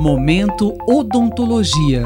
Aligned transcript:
Momento 0.00 0.78
Odontologia. 0.86 2.04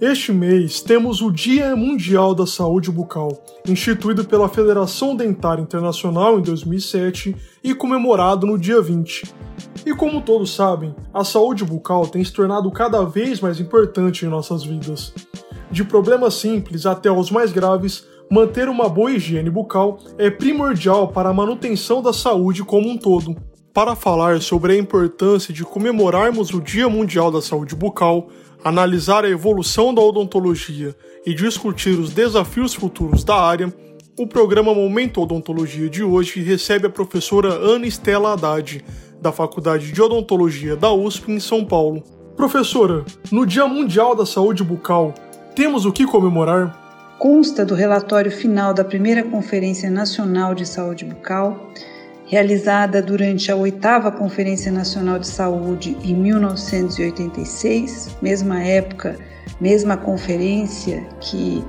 Este 0.00 0.32
mês 0.32 0.80
temos 0.80 1.22
o 1.22 1.30
Dia 1.30 1.76
Mundial 1.76 2.34
da 2.34 2.44
Saúde 2.44 2.90
Bucal, 2.90 3.40
instituído 3.68 4.24
pela 4.24 4.48
Federação 4.48 5.14
Dentária 5.14 5.62
Internacional 5.62 6.40
em 6.40 6.42
2007 6.42 7.36
e 7.62 7.72
comemorado 7.72 8.48
no 8.48 8.58
dia 8.58 8.82
20. 8.82 9.32
E 9.86 9.94
como 9.94 10.20
todos 10.20 10.52
sabem, 10.52 10.92
a 11.12 11.22
saúde 11.22 11.64
bucal 11.64 12.08
tem 12.08 12.24
se 12.24 12.32
tornado 12.32 12.68
cada 12.72 13.04
vez 13.04 13.40
mais 13.40 13.60
importante 13.60 14.26
em 14.26 14.28
nossas 14.28 14.64
vidas. 14.64 15.14
De 15.70 15.84
problemas 15.84 16.34
simples 16.34 16.84
até 16.84 17.12
os 17.12 17.30
mais 17.30 17.52
graves, 17.52 18.04
manter 18.28 18.68
uma 18.68 18.88
boa 18.88 19.12
higiene 19.12 19.50
bucal 19.50 20.00
é 20.18 20.30
primordial 20.30 21.06
para 21.06 21.28
a 21.28 21.34
manutenção 21.34 22.02
da 22.02 22.12
saúde 22.12 22.64
como 22.64 22.88
um 22.88 22.98
todo. 22.98 23.36
Para 23.74 23.96
falar 23.96 24.40
sobre 24.40 24.72
a 24.72 24.78
importância 24.78 25.52
de 25.52 25.64
comemorarmos 25.64 26.54
o 26.54 26.60
Dia 26.60 26.88
Mundial 26.88 27.28
da 27.28 27.42
Saúde 27.42 27.74
Bucal, 27.74 28.28
analisar 28.62 29.24
a 29.24 29.28
evolução 29.28 29.92
da 29.92 30.00
odontologia 30.00 30.94
e 31.26 31.34
discutir 31.34 31.98
os 31.98 32.10
desafios 32.10 32.72
futuros 32.72 33.24
da 33.24 33.34
área, 33.34 33.74
o 34.16 34.28
programa 34.28 34.72
Momento 34.72 35.20
Odontologia 35.20 35.90
de 35.90 36.04
hoje 36.04 36.40
recebe 36.40 36.86
a 36.86 36.90
professora 36.90 37.48
Ana 37.48 37.84
Estela 37.84 38.34
Haddad, 38.34 38.84
da 39.20 39.32
Faculdade 39.32 39.90
de 39.90 40.00
Odontologia 40.00 40.76
da 40.76 40.92
USP 40.92 41.32
em 41.32 41.40
São 41.40 41.64
Paulo. 41.64 42.00
Professora, 42.36 43.04
no 43.32 43.44
Dia 43.44 43.66
Mundial 43.66 44.14
da 44.14 44.24
Saúde 44.24 44.62
Bucal, 44.62 45.12
temos 45.56 45.84
o 45.84 45.90
que 45.90 46.06
comemorar? 46.06 47.16
Consta 47.18 47.66
do 47.66 47.74
relatório 47.74 48.30
final 48.30 48.72
da 48.72 48.84
primeira 48.84 49.24
Conferência 49.24 49.90
Nacional 49.90 50.54
de 50.54 50.64
Saúde 50.64 51.04
Bucal 51.04 51.72
realizada 52.34 53.00
durante 53.00 53.52
a 53.52 53.54
oitava 53.54 54.10
Conferência 54.10 54.72
Nacional 54.72 55.20
de 55.20 55.28
Saúde 55.28 55.96
em 56.02 56.16
1986, 56.16 58.16
mesma 58.20 58.60
época, 58.60 59.16
mesma 59.60 59.96
conferência 59.96 61.06
que 61.20 61.64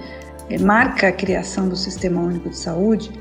eh, 0.49 0.57
marca 0.57 1.07
a 1.07 1.11
criação 1.11 1.69
do 1.69 1.75
Sistema 1.75 2.19
Único 2.19 2.49
de 2.49 2.57
Saúde, 2.57 3.11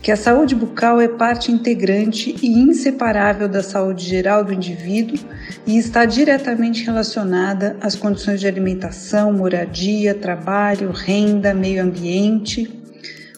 que 0.00 0.12
a 0.12 0.16
saúde 0.16 0.54
bucal 0.54 1.00
é 1.00 1.08
parte 1.08 1.50
integrante 1.50 2.36
e 2.40 2.56
inseparável 2.56 3.48
da 3.48 3.64
saúde 3.64 4.06
geral 4.06 4.44
do 4.44 4.52
indivíduo 4.52 5.18
e 5.66 5.76
está 5.76 6.04
diretamente 6.04 6.84
relacionada 6.84 7.76
às 7.80 7.96
condições 7.96 8.38
de 8.38 8.46
alimentação, 8.46 9.32
moradia, 9.32 10.14
trabalho, 10.14 10.92
renda, 10.92 11.52
meio 11.52 11.82
ambiente, 11.82 12.72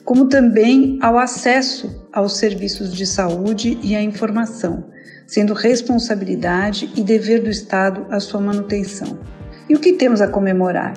como 0.05 0.27
também 0.27 0.99
ao 1.01 1.19
acesso 1.19 2.07
aos 2.19 2.37
serviços 2.37 2.93
de 2.93 3.07
saúde 3.07 3.79
e 3.81 3.95
à 3.95 4.03
informação, 4.03 4.85
sendo 5.27 5.55
responsabilidade 5.55 6.91
e 6.97 7.03
dever 7.03 7.43
do 7.43 7.49
Estado 7.49 8.07
a 8.11 8.19
sua 8.19 8.41
manutenção. 8.41 9.21
E 9.69 9.75
o 9.75 9.79
que 9.79 9.93
temos 9.93 10.21
a 10.21 10.27
comemorar? 10.27 10.95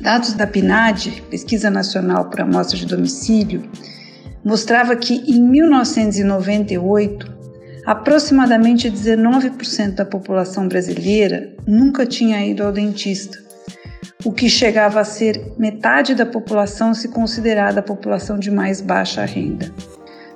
Dados 0.00 0.34
da 0.34 0.46
PNAD, 0.46 1.22
Pesquisa 1.30 1.70
Nacional 1.70 2.28
por 2.28 2.42
Amostra 2.42 2.76
de 2.76 2.84
Domicílio, 2.84 3.62
mostrava 4.44 4.94
que 4.96 5.14
em 5.14 5.40
1998 5.40 7.40
aproximadamente 7.86 8.90
19% 8.90 9.94
da 9.94 10.04
população 10.04 10.68
brasileira 10.68 11.54
nunca 11.66 12.04
tinha 12.04 12.44
ido 12.44 12.62
ao 12.62 12.70
dentista 12.70 13.50
o 14.24 14.32
que 14.32 14.48
chegava 14.48 15.00
a 15.00 15.04
ser 15.04 15.54
metade 15.58 16.14
da 16.14 16.26
população 16.26 16.92
se 16.92 17.08
considerada 17.08 17.80
a 17.80 17.82
população 17.82 18.38
de 18.38 18.50
mais 18.50 18.80
baixa 18.80 19.24
renda. 19.24 19.72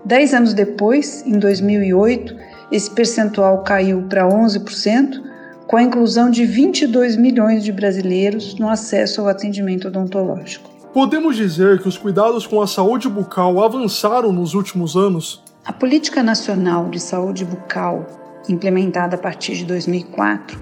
Dez 0.04 0.34
anos 0.34 0.52
depois, 0.52 1.24
em 1.26 1.38
2008, 1.38 2.36
esse 2.70 2.90
percentual 2.90 3.62
caiu 3.62 4.02
para 4.02 4.28
11%, 4.28 5.22
com 5.66 5.78
a 5.78 5.82
inclusão 5.82 6.30
de 6.30 6.44
22 6.44 7.16
milhões 7.16 7.64
de 7.64 7.72
brasileiros 7.72 8.54
no 8.58 8.68
acesso 8.68 9.22
ao 9.22 9.28
atendimento 9.28 9.88
odontológico. 9.88 10.70
Podemos 10.92 11.36
dizer 11.36 11.80
que 11.80 11.88
os 11.88 11.96
cuidados 11.96 12.46
com 12.46 12.60
a 12.60 12.66
saúde 12.66 13.08
bucal 13.08 13.62
avançaram 13.64 14.30
nos 14.30 14.54
últimos 14.54 14.94
anos? 14.94 15.42
A 15.64 15.72
Política 15.72 16.22
Nacional 16.22 16.90
de 16.90 17.00
Saúde 17.00 17.44
Bucal, 17.44 18.06
implementada 18.48 19.16
a 19.16 19.18
partir 19.18 19.56
de 19.56 19.64
2004, 19.64 20.60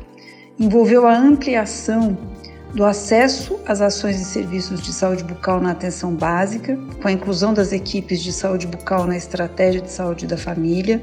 envolveu 0.58 1.06
a 1.06 1.18
ampliação 1.18 2.16
do 2.74 2.84
acesso 2.84 3.60
às 3.66 3.80
ações 3.80 4.20
e 4.20 4.24
serviços 4.24 4.80
de 4.80 4.92
saúde 4.92 5.22
bucal 5.24 5.60
na 5.60 5.72
atenção 5.72 6.14
básica, 6.14 6.78
com 7.00 7.08
a 7.08 7.12
inclusão 7.12 7.52
das 7.52 7.72
equipes 7.72 8.22
de 8.22 8.32
saúde 8.32 8.66
bucal 8.66 9.06
na 9.06 9.16
estratégia 9.16 9.80
de 9.80 9.90
saúde 9.90 10.26
da 10.26 10.38
família, 10.38 11.02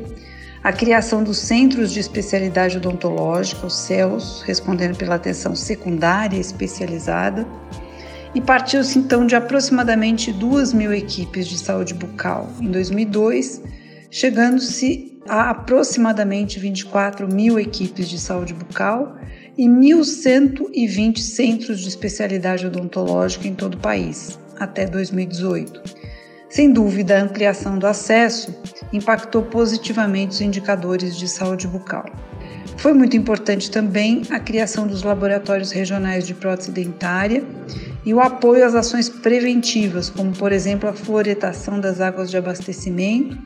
a 0.63 0.73
criação 0.73 1.23
dos 1.23 1.37
Centros 1.37 1.93
de 1.93 1.99
Especialidade 1.99 2.77
Odontológica, 2.77 3.65
os 3.65 3.75
CELS, 3.75 4.41
respondendo 4.45 4.97
pela 4.97 5.15
atenção 5.15 5.55
secundária 5.55 6.37
especializada, 6.37 7.47
e 8.33 8.41
partiu-se 8.41 8.97
então 8.97 9.25
de 9.25 9.35
aproximadamente 9.35 10.31
2 10.31 10.73
mil 10.73 10.93
equipes 10.93 11.47
de 11.47 11.57
saúde 11.57 11.93
bucal. 11.93 12.49
Em 12.59 12.69
2002, 12.69 13.61
chegando-se 14.11 15.19
a 15.27 15.51
aproximadamente 15.51 16.59
24 16.59 17.31
mil 17.31 17.59
equipes 17.59 18.09
de 18.09 18.19
saúde 18.19 18.53
bucal 18.53 19.15
e 19.59 19.67
1.120 19.67 21.19
centros 21.19 21.81
de 21.81 21.89
especialidade 21.89 22.65
odontológica 22.65 23.45
em 23.45 23.53
todo 23.53 23.73
o 23.73 23.77
país, 23.77 24.39
até 24.57 24.85
2018. 24.85 25.81
Sem 26.49 26.71
dúvida, 26.71 27.19
a 27.19 27.23
ampliação 27.23 27.77
do 27.77 27.85
acesso 27.85 28.55
impactou 28.93 29.43
positivamente 29.43 30.31
os 30.31 30.39
indicadores 30.39 31.17
de 31.17 31.27
saúde 31.27 31.67
bucal. 31.67 32.05
Foi 32.77 32.93
muito 32.93 33.17
importante 33.17 33.69
também 33.69 34.21
a 34.29 34.39
criação 34.39 34.87
dos 34.87 35.03
laboratórios 35.03 35.71
regionais 35.71 36.25
de 36.25 36.33
prótese 36.33 36.71
dentária 36.71 37.43
e 38.05 38.13
o 38.13 38.21
apoio 38.21 38.65
às 38.65 38.75
ações 38.75 39.09
preventivas, 39.09 40.09
como 40.09 40.31
por 40.31 40.53
exemplo 40.53 40.87
a 40.87 40.93
fluoretação 40.93 41.81
das 41.81 41.99
águas 41.99 42.31
de 42.31 42.37
abastecimento, 42.37 43.37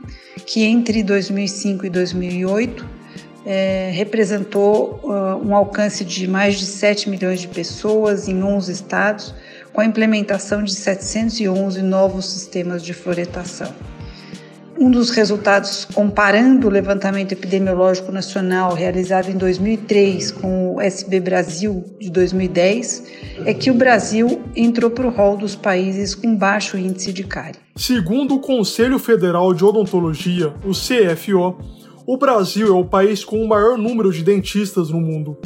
que 0.46 0.62
entre 0.62 1.02
2005 1.02 1.86
e 1.86 1.90
2008 1.90 3.03
é, 3.44 3.90
representou 3.92 5.00
uh, 5.02 5.46
um 5.46 5.54
alcance 5.54 6.04
de 6.04 6.26
mais 6.26 6.58
de 6.58 6.66
7 6.66 7.10
milhões 7.10 7.40
de 7.40 7.48
pessoas 7.48 8.28
em 8.28 8.42
11 8.42 8.72
estados, 8.72 9.34
com 9.72 9.80
a 9.80 9.84
implementação 9.84 10.62
de 10.62 10.74
711 10.74 11.82
novos 11.82 12.26
sistemas 12.26 12.82
de 12.82 12.94
floretação. 12.94 13.72
Um 14.76 14.90
dos 14.90 15.10
resultados, 15.10 15.84
comparando 15.84 16.66
o 16.66 16.70
levantamento 16.70 17.30
epidemiológico 17.30 18.10
nacional 18.10 18.74
realizado 18.74 19.30
em 19.30 19.36
2003 19.36 20.32
com 20.32 20.74
o 20.74 20.80
SB 20.80 21.20
Brasil 21.20 21.84
de 22.00 22.10
2010, 22.10 23.04
é 23.46 23.54
que 23.54 23.70
o 23.70 23.74
Brasil 23.74 24.42
entrou 24.56 24.90
para 24.90 25.06
o 25.06 25.10
rol 25.10 25.36
dos 25.36 25.54
países 25.54 26.14
com 26.14 26.34
baixo 26.34 26.76
índice 26.76 27.12
de 27.12 27.22
cárie. 27.22 27.60
Segundo 27.76 28.34
o 28.34 28.40
Conselho 28.40 28.98
Federal 28.98 29.54
de 29.54 29.64
Odontologia, 29.64 30.52
o 30.64 30.72
CFO, 30.72 31.56
o 32.06 32.16
Brasil 32.18 32.68
é 32.68 32.78
o 32.78 32.84
país 32.84 33.24
com 33.24 33.42
o 33.42 33.48
maior 33.48 33.78
número 33.78 34.12
de 34.12 34.22
dentistas 34.22 34.90
no 34.90 35.00
mundo. 35.00 35.38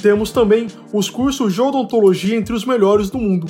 Temos 0.00 0.30
também 0.30 0.68
os 0.92 1.10
cursos 1.10 1.54
de 1.54 1.60
odontologia 1.60 2.36
entre 2.36 2.54
os 2.54 2.64
melhores 2.64 3.10
do 3.10 3.18
mundo, 3.18 3.46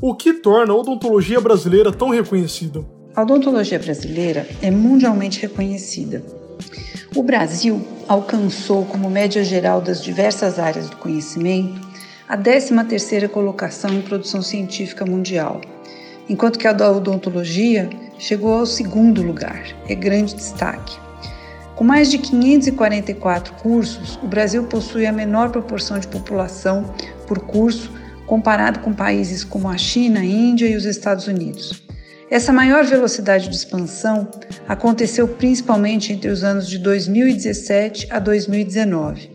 o 0.00 0.14
que 0.14 0.34
torna 0.34 0.72
a 0.72 0.76
odontologia 0.76 1.40
brasileira 1.40 1.90
tão 1.90 2.10
reconhecida. 2.10 2.84
A 3.16 3.22
odontologia 3.22 3.78
brasileira 3.78 4.46
é 4.60 4.70
mundialmente 4.70 5.40
reconhecida. 5.40 6.22
O 7.16 7.22
Brasil 7.22 7.80
alcançou, 8.06 8.84
como 8.84 9.08
média 9.08 9.42
geral 9.42 9.80
das 9.80 10.02
diversas 10.02 10.58
áreas 10.58 10.90
do 10.90 10.96
conhecimento, 10.96 11.80
a 12.28 12.36
13ª 12.36 13.28
colocação 13.28 13.90
em 13.90 14.02
produção 14.02 14.42
científica 14.42 15.06
mundial, 15.06 15.60
enquanto 16.28 16.58
que 16.58 16.66
a 16.66 16.72
da 16.72 16.90
odontologia 16.90 17.88
chegou 18.18 18.52
ao 18.52 18.66
segundo 18.66 19.22
lugar. 19.22 19.64
É 19.88 19.94
grande 19.94 20.34
destaque. 20.34 21.03
Com 21.76 21.82
mais 21.82 22.08
de 22.08 22.18
544 22.18 23.54
cursos, 23.54 24.16
o 24.22 24.26
Brasil 24.28 24.62
possui 24.64 25.06
a 25.06 25.12
menor 25.12 25.50
proporção 25.50 25.98
de 25.98 26.06
população 26.06 26.94
por 27.26 27.40
curso 27.40 27.90
comparado 28.26 28.78
com 28.78 28.92
países 28.92 29.42
como 29.44 29.68
a 29.68 29.76
China, 29.76 30.20
a 30.20 30.24
Índia 30.24 30.66
e 30.66 30.76
os 30.76 30.84
Estados 30.84 31.26
Unidos. 31.26 31.82
Essa 32.30 32.52
maior 32.52 32.84
velocidade 32.84 33.48
de 33.48 33.56
expansão 33.56 34.28
aconteceu 34.66 35.28
principalmente 35.28 36.12
entre 36.12 36.30
os 36.30 36.42
anos 36.42 36.68
de 36.68 36.78
2017 36.78 38.08
a 38.10 38.18
2019, 38.18 39.30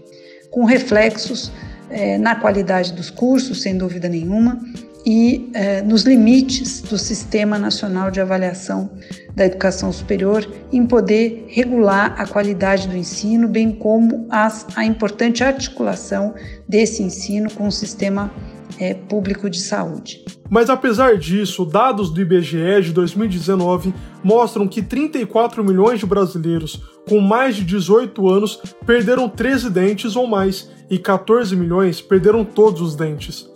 com 0.50 0.64
reflexos 0.66 1.52
eh, 1.90 2.18
na 2.18 2.36
qualidade 2.36 2.94
dos 2.94 3.10
cursos, 3.10 3.62
sem 3.62 3.78
dúvida 3.78 4.10
nenhuma, 4.10 4.60
e 5.06 5.50
eh, 5.54 5.82
nos 5.82 6.04
limites 6.04 6.82
do 6.82 6.98
Sistema 6.98 7.58
Nacional 7.58 8.12
de 8.12 8.20
Avaliação 8.20 8.90
da 9.36 9.46
Educação 9.46 9.92
Superior 9.92 10.46
em 10.72 10.86
poder 10.86 11.46
regular 11.48 12.16
a 12.18 12.28
qualidade 12.28 12.88
do 12.88 12.96
ensino, 12.96 13.48
bem 13.48 13.72
como 13.72 14.28
as, 14.30 14.68
a 14.76 14.84
importante 14.84 15.44
articulação 15.44 16.34
desse 16.68 17.02
ensino 17.02 17.50
com 17.52 17.68
o 17.68 17.72
sistema 17.72 18.32
é, 18.80 18.94
público 18.94 19.50
de 19.50 19.60
saúde. 19.60 20.24
Mas 20.50 20.70
apesar 20.70 21.18
disso, 21.18 21.66
dados 21.66 22.10
do 22.12 22.22
IBGE 22.22 22.82
de 22.82 22.92
2019 22.92 23.94
mostram 24.24 24.68
que 24.68 24.82
34 24.82 25.64
milhões 25.64 26.00
de 26.00 26.06
brasileiros 26.06 26.82
com 27.08 27.20
mais 27.20 27.56
de 27.56 27.64
18 27.64 28.28
anos 28.28 28.62
perderam 28.86 29.30
13 29.30 29.70
dentes 29.70 30.16
ou 30.16 30.28
mais 30.28 30.70
e 30.90 30.98
14 30.98 31.56
milhões 31.56 32.02
perderam 32.02 32.44
todos 32.44 32.82
os 32.82 32.96
dentes. 32.96 33.49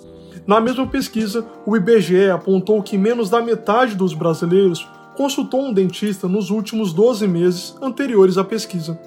Na 0.45 0.60
mesma 0.60 0.86
pesquisa, 0.86 1.45
o 1.66 1.75
IBGE 1.78 2.30
apontou 2.30 2.84
que 2.84 2.98
menos 2.98 3.30
da 3.30 3.42
metade 3.42 3.95
dos 3.95 4.13
brasileiros 4.13 4.86
consultou 5.16 5.62
um 5.62 5.74
dentista 5.74 6.28
nos 6.28 6.50
últimos 6.50 6.92
12 6.92 7.25
meses 7.28 7.75
anteriores 7.81 8.38
à 8.38 8.44
pesquisa. 8.44 9.00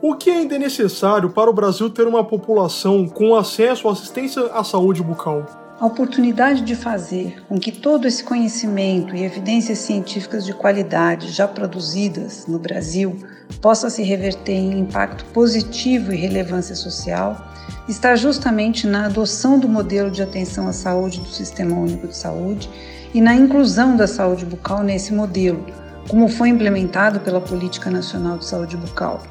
O 0.00 0.14
que 0.14 0.30
ainda 0.30 0.54
é 0.54 0.58
necessário 0.58 1.30
para 1.30 1.50
o 1.50 1.54
Brasil 1.54 1.90
ter 1.90 2.06
uma 2.06 2.22
população 2.22 3.08
com 3.08 3.34
acesso 3.34 3.88
à 3.88 3.92
assistência 3.92 4.42
à 4.52 4.62
saúde 4.62 5.02
bucal? 5.02 5.46
A 5.80 5.86
oportunidade 5.86 6.60
de 6.60 6.76
fazer 6.76 7.42
com 7.48 7.58
que 7.58 7.72
todo 7.72 8.06
esse 8.06 8.22
conhecimento 8.22 9.16
e 9.16 9.24
evidências 9.24 9.78
científicas 9.78 10.44
de 10.44 10.52
qualidade 10.52 11.32
já 11.32 11.48
produzidas 11.48 12.46
no 12.46 12.60
Brasil 12.60 13.16
possa 13.60 13.90
se 13.90 14.02
reverter 14.02 14.52
em 14.52 14.78
impacto 14.78 15.24
positivo 15.32 16.12
e 16.12 16.16
relevância 16.16 16.76
social 16.76 17.52
está 17.88 18.16
justamente 18.16 18.86
na 18.86 19.06
adoção 19.06 19.58
do 19.58 19.68
modelo 19.68 20.10
de 20.10 20.22
atenção 20.22 20.68
à 20.68 20.72
saúde 20.72 21.20
do 21.20 21.28
Sistema 21.28 21.76
Único 21.76 22.08
de 22.08 22.16
Saúde 22.16 22.68
e 23.12 23.20
na 23.20 23.34
inclusão 23.34 23.96
da 23.96 24.06
saúde 24.06 24.44
bucal 24.44 24.82
nesse 24.82 25.12
modelo, 25.12 25.64
como 26.08 26.28
foi 26.28 26.48
implementado 26.48 27.20
pela 27.20 27.40
Política 27.40 27.90
Nacional 27.90 28.38
de 28.38 28.46
Saúde 28.46 28.76
Bucal. 28.76 29.22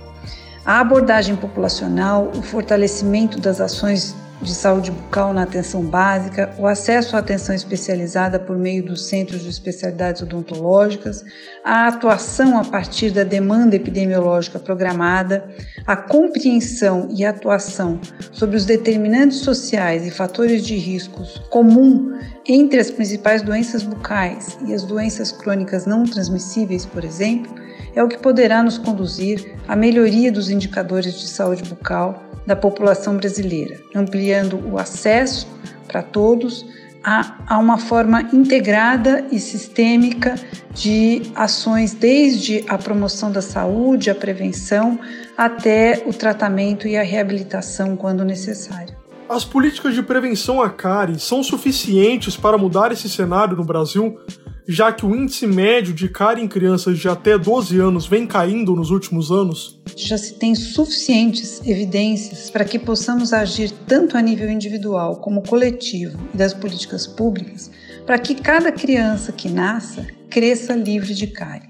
A 0.65 0.79
abordagem 0.79 1.35
populacional, 1.35 2.31
o 2.35 2.41
fortalecimento 2.41 3.39
das 3.39 3.59
ações 3.59 4.15
de 4.43 4.53
saúde 4.53 4.91
bucal 4.91 5.33
na 5.33 5.43
atenção 5.43 5.81
básica, 5.83 6.53
o 6.59 6.67
acesso 6.67 7.15
à 7.15 7.19
atenção 7.19 7.55
especializada 7.55 8.39
por 8.39 8.57
meio 8.57 8.83
dos 8.83 9.05
centros 9.05 9.41
de 9.41 9.49
especialidades 9.49 10.21
odontológicas, 10.21 11.23
a 11.63 11.87
atuação 11.87 12.59
a 12.59 12.65
partir 12.65 13.11
da 13.11 13.23
demanda 13.23 13.75
epidemiológica 13.75 14.59
programada, 14.59 15.49
a 15.87 15.95
compreensão 15.95 17.07
e 17.11 17.23
atuação 17.23 17.99
sobre 18.31 18.57
os 18.57 18.65
determinantes 18.65 19.37
sociais 19.39 20.05
e 20.05 20.11
fatores 20.11 20.65
de 20.65 20.75
riscos 20.75 21.41
comum 21.49 22.13
entre 22.45 22.79
as 22.79 22.91
principais 22.91 23.41
doenças 23.41 23.83
bucais 23.83 24.57
e 24.67 24.73
as 24.73 24.83
doenças 24.83 25.31
crônicas 25.31 25.85
não 25.85 26.03
transmissíveis, 26.03 26.85
por 26.85 27.03
exemplo, 27.05 27.55
é 27.95 28.03
o 28.03 28.07
que 28.07 28.17
poderá 28.17 28.61
nos 28.61 28.77
conduzir 28.77 29.55
à 29.67 29.75
melhoria 29.75 30.31
dos 30.31 30.49
indicadores 30.49 31.13
de 31.13 31.27
saúde 31.27 31.63
bucal 31.63 32.32
da 32.45 32.55
população 32.55 33.17
brasileira, 33.17 33.79
ampliando 33.95 34.59
o 34.69 34.77
acesso 34.77 35.47
para 35.87 36.01
todos 36.01 36.65
a, 37.03 37.35
a, 37.47 37.57
uma 37.57 37.77
forma 37.77 38.21
integrada 38.33 39.25
e 39.31 39.39
sistêmica 39.39 40.35
de 40.73 41.21
ações, 41.35 41.93
desde 41.93 42.63
a 42.67 42.77
promoção 42.77 43.31
da 43.31 43.41
saúde, 43.41 44.09
a 44.09 44.15
prevenção, 44.15 44.97
até 45.37 46.03
o 46.05 46.13
tratamento 46.13 46.87
e 46.87 46.95
a 46.95 47.03
reabilitação 47.03 47.95
quando 47.95 48.23
necessário. 48.23 48.95
As 49.27 49.43
políticas 49.43 49.95
de 49.95 50.03
prevenção 50.03 50.61
à 50.61 50.69
cárie 50.69 51.19
são 51.19 51.43
suficientes 51.43 52.37
para 52.37 52.57
mudar 52.57 52.91
esse 52.91 53.09
cenário 53.09 53.55
no 53.55 53.63
Brasil? 53.63 54.19
Já 54.67 54.91
que 54.91 55.05
o 55.05 55.15
índice 55.15 55.45
médio 55.45 55.93
de 55.93 56.07
cárie 56.07 56.43
em 56.43 56.47
crianças 56.47 56.97
de 56.97 57.07
até 57.07 57.37
12 57.37 57.79
anos 57.79 58.05
vem 58.05 58.25
caindo 58.25 58.75
nos 58.75 58.89
últimos 58.91 59.31
anos? 59.31 59.79
Já 59.95 60.17
se 60.17 60.35
tem 60.35 60.55
suficientes 60.55 61.61
evidências 61.65 62.49
para 62.49 62.65
que 62.65 62.79
possamos 62.79 63.33
agir 63.33 63.71
tanto 63.87 64.17
a 64.17 64.21
nível 64.21 64.49
individual 64.49 65.17
como 65.17 65.41
coletivo 65.41 66.17
e 66.33 66.37
das 66.37 66.53
políticas 66.53 67.05
públicas 67.05 67.69
para 68.05 68.19
que 68.19 68.35
cada 68.35 68.71
criança 68.71 69.31
que 69.31 69.49
nasça 69.49 70.05
cresça 70.29 70.73
livre 70.73 71.13
de 71.13 71.27
cárie. 71.27 71.69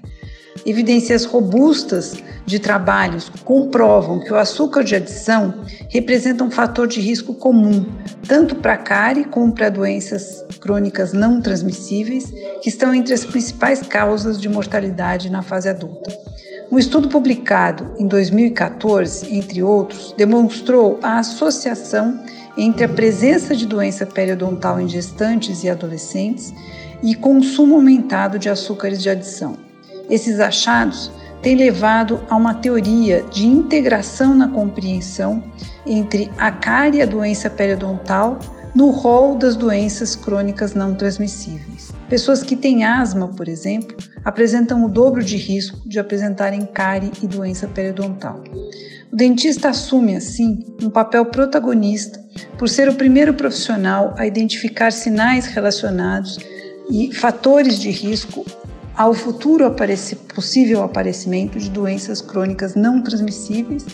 Evidências 0.64 1.24
robustas 1.24 2.22
de 2.46 2.58
trabalhos 2.58 3.30
comprovam 3.44 4.20
que 4.20 4.32
o 4.32 4.36
açúcar 4.36 4.82
de 4.84 4.94
adição 4.94 5.62
representa 5.88 6.44
um 6.44 6.50
fator 6.50 6.86
de 6.86 7.00
risco 7.00 7.34
comum, 7.34 7.84
tanto 8.26 8.54
para 8.56 8.74
a 8.74 8.78
cárie 8.78 9.24
como 9.24 9.52
para 9.52 9.68
doenças 9.68 10.44
crônicas 10.60 11.12
não 11.12 11.40
transmissíveis, 11.40 12.32
que 12.62 12.68
estão 12.68 12.94
entre 12.94 13.12
as 13.12 13.24
principais 13.24 13.82
causas 13.82 14.40
de 14.40 14.48
mortalidade 14.48 15.30
na 15.30 15.42
fase 15.42 15.68
adulta. 15.68 16.16
Um 16.70 16.78
estudo 16.78 17.08
publicado 17.08 17.92
em 17.98 18.06
2014, 18.06 19.34
entre 19.34 19.62
outros, 19.62 20.14
demonstrou 20.16 20.98
a 21.02 21.18
associação 21.18 22.18
entre 22.56 22.84
a 22.84 22.88
presença 22.88 23.54
de 23.54 23.66
doença 23.66 24.06
periodontal 24.06 24.80
em 24.80 24.88
gestantes 24.88 25.62
e 25.62 25.68
adolescentes 25.68 26.54
e 27.02 27.14
consumo 27.14 27.74
aumentado 27.74 28.38
de 28.38 28.48
açúcares 28.48 29.02
de 29.02 29.10
adição. 29.10 29.63
Esses 30.08 30.40
achados 30.40 31.10
têm 31.42 31.56
levado 31.56 32.20
a 32.28 32.36
uma 32.36 32.54
teoria 32.54 33.22
de 33.30 33.46
integração 33.46 34.34
na 34.34 34.48
compreensão 34.48 35.42
entre 35.86 36.30
a 36.38 36.50
cárie 36.50 36.98
e 36.98 37.02
a 37.02 37.06
doença 37.06 37.50
periodontal 37.50 38.38
no 38.74 38.90
rol 38.90 39.36
das 39.36 39.54
doenças 39.54 40.16
crônicas 40.16 40.74
não 40.74 40.94
transmissíveis. 40.94 41.92
Pessoas 42.08 42.42
que 42.42 42.56
têm 42.56 42.84
asma, 42.84 43.28
por 43.28 43.46
exemplo, 43.46 43.96
apresentam 44.24 44.84
o 44.84 44.88
dobro 44.88 45.22
de 45.22 45.36
risco 45.36 45.88
de 45.88 45.98
apresentarem 45.98 46.66
cárie 46.66 47.12
e 47.22 47.26
doença 47.26 47.68
periodontal. 47.68 48.42
O 49.12 49.16
dentista 49.16 49.68
assume, 49.68 50.16
assim, 50.16 50.64
um 50.82 50.90
papel 50.90 51.26
protagonista 51.26 52.20
por 52.58 52.68
ser 52.68 52.88
o 52.88 52.94
primeiro 52.94 53.34
profissional 53.34 54.12
a 54.18 54.26
identificar 54.26 54.90
sinais 54.90 55.46
relacionados 55.46 56.38
e 56.90 57.14
fatores 57.14 57.78
de 57.78 57.90
risco 57.90 58.44
ao 58.96 59.12
futuro 59.14 59.66
aparecer, 59.66 60.16
possível 60.34 60.82
aparecimento 60.82 61.58
de 61.58 61.70
doenças 61.70 62.20
crônicas 62.20 62.74
não 62.74 63.02
transmissíveis, 63.02 63.84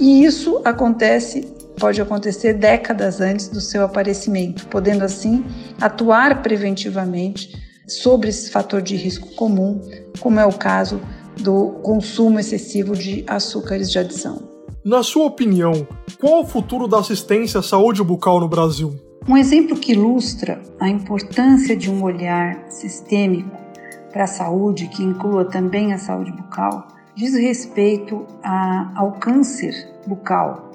e 0.00 0.24
isso 0.24 0.60
acontece 0.64 1.46
pode 1.78 2.00
acontecer 2.00 2.52
décadas 2.54 3.22
antes 3.22 3.48
do 3.48 3.60
seu 3.60 3.82
aparecimento, 3.84 4.66
podendo 4.66 5.02
assim 5.02 5.44
atuar 5.80 6.42
preventivamente 6.42 7.56
sobre 7.88 8.28
esse 8.28 8.50
fator 8.50 8.82
de 8.82 8.96
risco 8.96 9.34
comum, 9.34 9.80
como 10.20 10.38
é 10.38 10.44
o 10.44 10.52
caso 10.52 11.00
do 11.38 11.70
consumo 11.82 12.38
excessivo 12.38 12.94
de 12.94 13.24
açúcares 13.26 13.90
de 13.90 13.98
adição. 13.98 14.48
Na 14.84 15.02
sua 15.02 15.26
opinião, 15.26 15.86
qual 16.20 16.42
o 16.42 16.46
futuro 16.46 16.86
da 16.86 16.98
assistência 16.98 17.60
à 17.60 17.62
saúde 17.62 18.02
bucal 18.02 18.40
no 18.40 18.48
Brasil? 18.48 18.94
Um 19.28 19.36
exemplo 19.36 19.76
que 19.76 19.92
ilustra 19.92 20.60
a 20.78 20.88
importância 20.88 21.76
de 21.76 21.90
um 21.90 22.02
olhar 22.02 22.70
sistêmico 22.70 23.59
para 24.12 24.24
a 24.24 24.26
saúde, 24.26 24.88
que 24.88 25.02
inclua 25.02 25.44
também 25.44 25.92
a 25.92 25.98
saúde 25.98 26.32
bucal, 26.32 26.88
diz 27.14 27.34
respeito 27.34 28.26
a, 28.42 28.90
ao 28.94 29.12
câncer 29.12 29.88
bucal. 30.06 30.70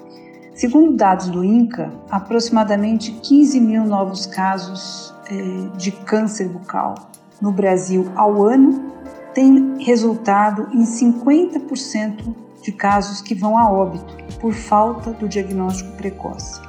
Segundo 0.54 0.96
dados 0.96 1.28
do 1.28 1.44
INCA, 1.44 1.92
aproximadamente 2.10 3.12
15 3.12 3.60
mil 3.60 3.84
novos 3.84 4.24
casos 4.24 5.14
eh, 5.30 5.68
de 5.76 5.92
câncer 5.92 6.48
bucal 6.48 6.94
no 7.42 7.52
Brasil 7.52 8.10
ao 8.16 8.42
ano 8.42 8.92
têm 9.34 9.76
resultado 9.84 10.68
em 10.72 10.82
50% 10.82 12.34
de 12.62 12.72
casos 12.72 13.20
que 13.20 13.34
vão 13.34 13.58
a 13.58 13.70
óbito 13.70 14.16
por 14.40 14.54
falta 14.54 15.12
do 15.12 15.28
diagnóstico 15.28 15.94
precoce. 15.96 16.60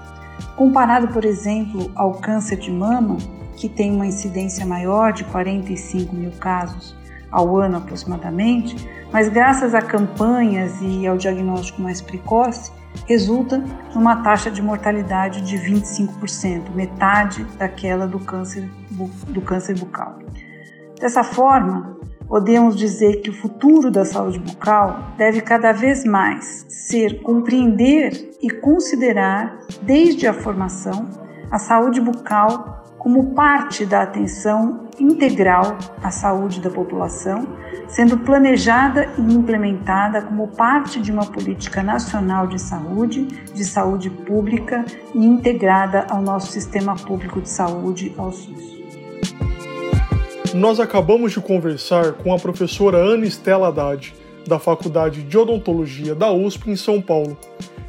Comparado, 0.58 1.08
por 1.10 1.24
exemplo, 1.24 1.90
ao 1.96 2.14
câncer 2.16 2.58
de 2.58 2.72
mama, 2.72 3.18
que 3.58 3.68
tem 3.68 3.92
uma 3.92 4.06
incidência 4.06 4.66
maior 4.66 5.12
de 5.12 5.24
45 5.26 6.16
mil 6.16 6.32
casos 6.40 6.96
ao 7.30 7.58
ano 7.58 7.78
aproximadamente, 7.78 8.88
mas 9.12 9.28
graças 9.28 9.76
a 9.76 9.82
campanhas 9.82 10.80
e 10.82 11.06
ao 11.06 11.18
diagnóstico 11.18 11.82
mais 11.82 12.00
precoce, 12.02 12.72
resulta 13.06 13.62
numa 13.94 14.24
taxa 14.24 14.50
de 14.50 14.62
mortalidade 14.62 15.42
de 15.42 15.58
25%, 15.58 16.74
metade 16.74 17.44
daquela 17.58 18.08
do 18.08 18.20
câncer, 18.20 18.70
do 19.28 19.42
câncer 19.42 19.78
bucal. 19.78 20.20
Dessa 21.00 21.24
forma, 21.24 21.98
podemos 22.28 22.76
dizer 22.76 23.22
que 23.22 23.30
o 23.30 23.34
futuro 23.34 23.90
da 23.90 24.06
saúde 24.06 24.40
bucal 24.40 25.14
deve 25.18 25.42
cada 25.42 25.72
vez 25.72 26.06
mais 26.06 26.66
ser 26.70 27.22
compreender 27.22 28.32
e 28.42 28.50
considerar, 28.50 29.60
desde 29.82 30.28
a 30.28 30.34
formação, 30.34 31.08
a 31.52 31.58
saúde 31.58 32.02
bucal 32.02 32.77
como 32.98 33.34
parte 33.34 33.86
da 33.86 34.02
atenção 34.02 34.88
integral 35.00 35.78
à 36.02 36.12
saúde 36.12 36.60
da 36.60 36.70
população, 36.70 37.48
sendo 37.88 38.18
planejada 38.18 39.10
e 39.18 39.22
implementada 39.22 40.22
como 40.22 40.48
parte 40.48 41.00
de 41.00 41.12
uma 41.12 41.26
política 41.26 41.84
nacional 41.84 42.48
de 42.48 42.60
saúde, 42.60 43.26
de 43.54 43.64
saúde 43.64 44.10
pública 44.10 44.84
e 45.14 45.26
integrada 45.26 46.06
ao 46.10 46.22
nosso 46.22 46.52
sistema 46.52 46.96
público 46.96 47.42
de 47.42 47.50
saúde, 47.50 48.14
ao 48.18 48.32
SUS. 48.32 48.78
Nós 50.54 50.80
acabamos 50.80 51.34
de 51.34 51.40
conversar 51.40 52.14
com 52.14 52.34
a 52.34 52.40
professora 52.40 52.98
Ana 52.98 53.26
Estela 53.26 53.68
Haddad, 53.68 54.16
da 54.48 54.58
Faculdade 54.58 55.24
de 55.24 55.38
Odontologia 55.38 56.16
da 56.16 56.32
USP 56.32 56.72
em 56.72 56.76
São 56.76 57.02
Paulo. 57.02 57.38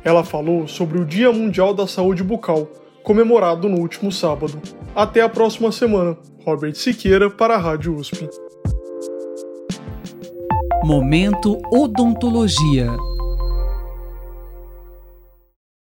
Ela 0.05 0.25
falou 0.25 0.67
sobre 0.67 0.99
o 0.99 1.05
Dia 1.05 1.33
Mundial 1.33 1.73
da 1.73 1.87
Saúde 1.87 2.23
Bucal, 2.23 2.69
comemorado 3.03 3.69
no 3.69 3.79
último 3.79 4.11
sábado. 4.13 4.61
Até 4.95 5.21
a 5.21 5.29
próxima 5.29 5.73
semana. 5.73 6.17
Robert 6.45 6.75
Siqueira 6.75 7.31
para 7.31 7.55
a 7.55 7.59
Rádio 7.59 7.97
USP. 7.97 8.29
Momento 10.85 11.61
Odontologia. 11.73 12.97